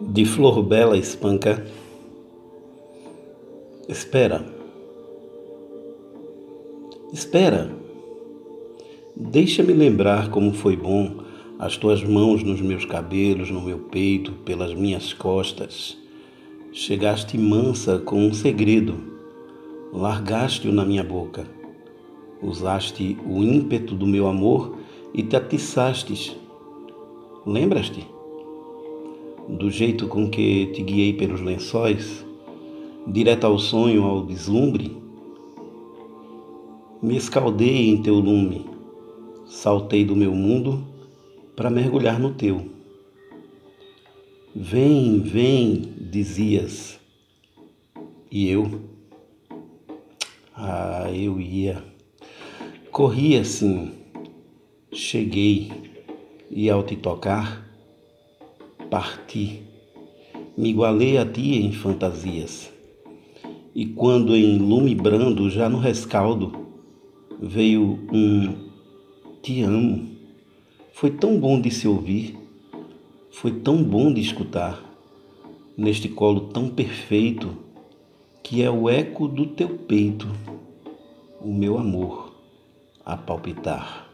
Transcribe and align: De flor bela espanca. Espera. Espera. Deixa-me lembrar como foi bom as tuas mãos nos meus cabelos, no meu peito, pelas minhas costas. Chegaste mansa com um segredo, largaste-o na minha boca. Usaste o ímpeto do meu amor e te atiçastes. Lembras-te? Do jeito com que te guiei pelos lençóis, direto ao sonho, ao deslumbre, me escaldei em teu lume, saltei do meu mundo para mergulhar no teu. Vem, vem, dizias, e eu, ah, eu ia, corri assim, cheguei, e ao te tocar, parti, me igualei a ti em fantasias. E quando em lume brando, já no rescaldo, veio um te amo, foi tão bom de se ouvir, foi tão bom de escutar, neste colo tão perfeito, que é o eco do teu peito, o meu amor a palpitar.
De 0.00 0.24
flor 0.24 0.62
bela 0.62 0.96
espanca. 0.96 1.66
Espera. 3.88 4.46
Espera. 7.12 7.68
Deixa-me 9.16 9.72
lembrar 9.72 10.30
como 10.30 10.52
foi 10.52 10.76
bom 10.76 11.24
as 11.58 11.76
tuas 11.76 12.04
mãos 12.04 12.44
nos 12.44 12.60
meus 12.60 12.84
cabelos, 12.84 13.50
no 13.50 13.60
meu 13.60 13.80
peito, 13.80 14.30
pelas 14.44 14.72
minhas 14.72 15.12
costas. 15.12 15.98
Chegaste 16.70 17.36
mansa 17.36 17.98
com 17.98 18.24
um 18.24 18.32
segredo, 18.32 18.94
largaste-o 19.92 20.72
na 20.72 20.84
minha 20.84 21.02
boca. 21.02 21.44
Usaste 22.40 23.18
o 23.26 23.42
ímpeto 23.42 23.96
do 23.96 24.06
meu 24.06 24.28
amor 24.28 24.78
e 25.12 25.24
te 25.24 25.34
atiçastes. 25.34 26.36
Lembras-te? 27.44 28.17
Do 29.48 29.70
jeito 29.70 30.06
com 30.06 30.28
que 30.28 30.66
te 30.66 30.82
guiei 30.82 31.14
pelos 31.14 31.40
lençóis, 31.40 32.24
direto 33.06 33.46
ao 33.46 33.58
sonho, 33.58 34.04
ao 34.04 34.26
deslumbre, 34.26 34.94
me 37.00 37.16
escaldei 37.16 37.88
em 37.88 38.02
teu 38.02 38.16
lume, 38.16 38.66
saltei 39.46 40.04
do 40.04 40.14
meu 40.14 40.34
mundo 40.34 40.84
para 41.56 41.70
mergulhar 41.70 42.20
no 42.20 42.34
teu. 42.34 42.66
Vem, 44.54 45.20
vem, 45.20 45.94
dizias, 46.10 46.98
e 48.30 48.50
eu, 48.50 48.80
ah, 50.54 51.10
eu 51.12 51.40
ia, 51.40 51.82
corri 52.90 53.36
assim, 53.38 53.92
cheguei, 54.92 55.70
e 56.50 56.68
ao 56.68 56.82
te 56.82 56.96
tocar, 56.96 57.67
parti, 58.90 59.62
me 60.56 60.70
igualei 60.70 61.18
a 61.18 61.26
ti 61.26 61.56
em 61.56 61.72
fantasias. 61.72 62.72
E 63.74 63.86
quando 63.86 64.34
em 64.34 64.58
lume 64.58 64.94
brando, 64.94 65.48
já 65.50 65.68
no 65.68 65.78
rescaldo, 65.78 66.66
veio 67.40 67.98
um 68.12 68.68
te 69.42 69.62
amo, 69.62 70.08
foi 70.92 71.10
tão 71.10 71.38
bom 71.38 71.60
de 71.60 71.70
se 71.70 71.86
ouvir, 71.86 72.36
foi 73.30 73.52
tão 73.52 73.82
bom 73.82 74.12
de 74.12 74.20
escutar, 74.20 74.82
neste 75.76 76.08
colo 76.08 76.48
tão 76.48 76.68
perfeito, 76.68 77.56
que 78.42 78.62
é 78.62 78.70
o 78.70 78.88
eco 78.88 79.28
do 79.28 79.46
teu 79.46 79.68
peito, 79.68 80.26
o 81.40 81.52
meu 81.52 81.78
amor 81.78 82.32
a 83.04 83.16
palpitar. 83.16 84.07